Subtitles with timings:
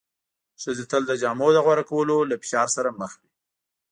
[0.61, 3.29] ښځې تل د جامو د غوره کولو له فشار سره مخ وې.